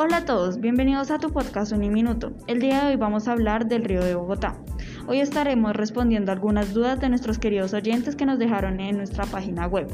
[0.00, 2.32] Hola a todos, bienvenidos a tu podcast Uniminuto.
[2.46, 4.54] El día de hoy vamos a hablar del río de Bogotá.
[5.08, 9.66] Hoy estaremos respondiendo algunas dudas de nuestros queridos oyentes que nos dejaron en nuestra página
[9.66, 9.88] web.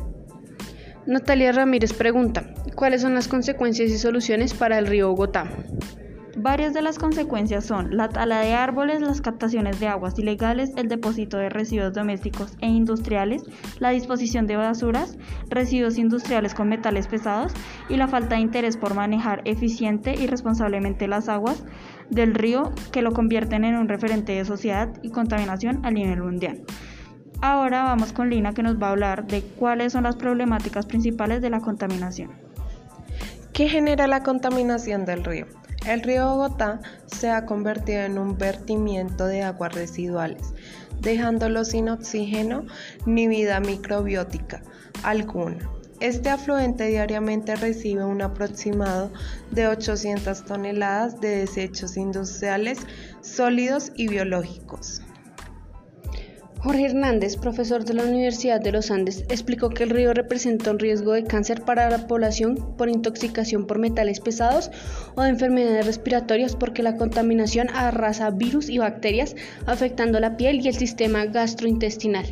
[1.06, 5.50] Natalia Ramírez pregunta, ¿cuáles son las consecuencias y soluciones para el río Bogotá?
[6.36, 10.88] Varias de las consecuencias son la tala de árboles, las captaciones de aguas ilegales, el
[10.88, 13.44] depósito de residuos domésticos e industriales,
[13.78, 15.16] la disposición de basuras,
[15.48, 17.52] residuos industriales con metales pesados
[17.88, 21.64] y la falta de interés por manejar eficiente y responsablemente las aguas
[22.10, 26.62] del río que lo convierten en un referente de sociedad y contaminación a nivel mundial.
[27.42, 31.42] Ahora vamos con Lina que nos va a hablar de cuáles son las problemáticas principales
[31.42, 32.32] de la contaminación.
[33.52, 35.46] ¿Qué genera la contaminación del río?
[35.86, 40.54] El río Bogotá se ha convertido en un vertimiento de aguas residuales,
[41.00, 42.64] dejándolo sin oxígeno
[43.04, 44.62] ni vida microbiótica
[45.02, 45.70] alguna.
[46.00, 49.12] Este afluente diariamente recibe un aproximado
[49.50, 52.78] de 800 toneladas de desechos industriales
[53.20, 55.02] sólidos y biológicos.
[56.64, 60.78] Jorge Hernández, profesor de la Universidad de los Andes, explicó que el río representa un
[60.78, 64.70] riesgo de cáncer para la población por intoxicación por metales pesados
[65.14, 70.68] o de enfermedades respiratorias porque la contaminación arrasa virus y bacterias afectando la piel y
[70.68, 72.24] el sistema gastrointestinal.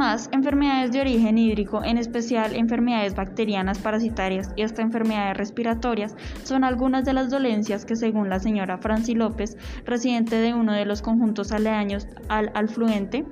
[0.00, 6.62] Además, enfermedades de origen hídrico, en especial enfermedades bacterianas parasitarias y hasta enfermedades respiratorias, son
[6.62, 11.02] algunas de las dolencias que, según la señora Franci López, residente de uno de los
[11.02, 13.26] conjuntos aledaños al afluente,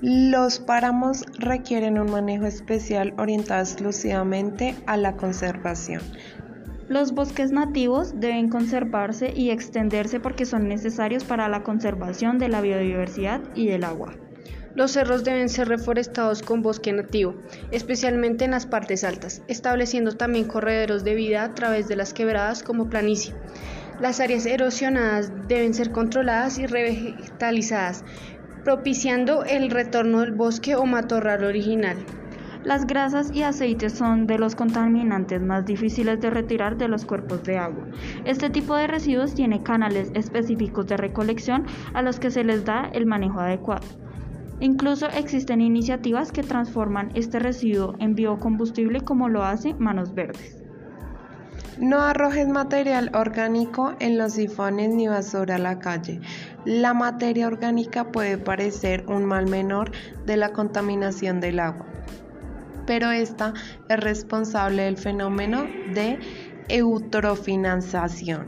[0.00, 6.02] los páramos requieren un manejo especial orientado exclusivamente a la conservación.
[6.88, 12.62] Los bosques nativos deben conservarse y extenderse porque son necesarios para la conservación de la
[12.62, 14.14] biodiversidad y del agua.
[14.74, 17.34] Los cerros deben ser reforestados con bosque nativo,
[17.72, 22.62] especialmente en las partes altas, estableciendo también correderos de vida a través de las quebradas
[22.62, 23.34] como planicie.
[24.00, 28.02] Las áreas erosionadas deben ser controladas y revitalizadas,
[28.64, 31.98] propiciando el retorno del bosque o matorral original.
[32.68, 37.42] Las grasas y aceites son de los contaminantes más difíciles de retirar de los cuerpos
[37.44, 37.86] de agua.
[38.26, 41.64] Este tipo de residuos tiene canales específicos de recolección
[41.94, 43.86] a los que se les da el manejo adecuado.
[44.60, 50.62] Incluso existen iniciativas que transforman este residuo en biocombustible como lo hace Manos Verdes.
[51.78, 56.20] No arrojes material orgánico en los sifones ni basura a la calle.
[56.66, 59.90] La materia orgánica puede parecer un mal menor
[60.26, 61.86] de la contaminación del agua
[62.88, 63.52] pero esta
[63.90, 66.18] es responsable del fenómeno de
[66.70, 68.46] eutrofinanciación.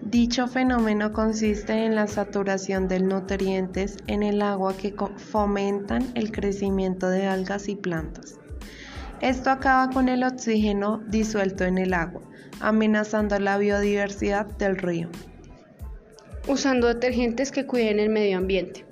[0.00, 7.10] Dicho fenómeno consiste en la saturación de nutrientes en el agua que fomentan el crecimiento
[7.10, 8.38] de algas y plantas.
[9.20, 12.22] Esto acaba con el oxígeno disuelto en el agua,
[12.60, 15.10] amenazando la biodiversidad del río.
[16.48, 18.85] Usando detergentes que cuiden el medio ambiente.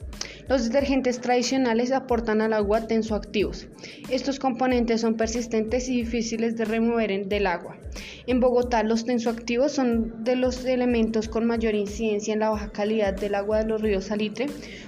[0.49, 3.67] Los detergentes tradicionales aportan al agua tensoactivos.
[4.11, 7.79] Estos componentes son persistentes y difíciles de remover del agua.
[8.26, 13.14] En Bogotá, los tensoactivos son de los elementos con mayor incidencia en la baja calidad
[13.14, 14.46] del agua de los ríos Salitre,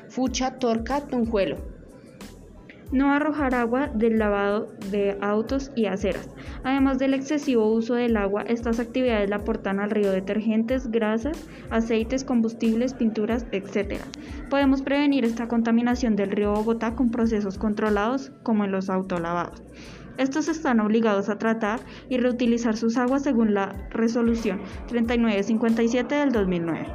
[0.09, 1.76] Fucha, Torca, Tunjuelo.
[2.93, 6.29] No arrojar agua del lavado de autos y aceras.
[6.63, 12.23] Además del excesivo uso del agua, estas actividades le aportan al río detergentes, grasas, aceites,
[12.23, 14.01] combustibles, pinturas, etc.
[14.51, 19.63] Podemos prevenir esta contaminación del río Bogotá con procesos controlados como en los autolavados.
[20.19, 26.87] Estos están obligados a tratar y reutilizar sus aguas según la resolución 3957 del 2009.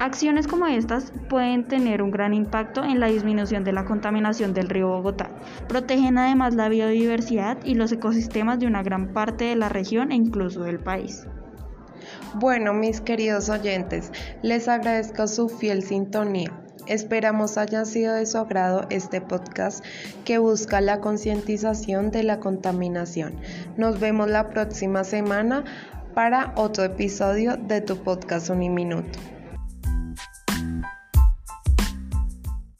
[0.00, 4.68] Acciones como estas pueden tener un gran impacto en la disminución de la contaminación del
[4.68, 5.30] río Bogotá.
[5.68, 10.16] Protegen además la biodiversidad y los ecosistemas de una gran parte de la región e
[10.16, 11.26] incluso del país.
[12.34, 14.10] Bueno, mis queridos oyentes,
[14.42, 16.52] les agradezco su fiel sintonía.
[16.86, 19.82] Esperamos haya sido de su agrado este podcast
[20.24, 23.36] que busca la concientización de la contaminación.
[23.78, 25.64] Nos vemos la próxima semana
[26.14, 29.18] para otro episodio de tu podcast Uniminuto.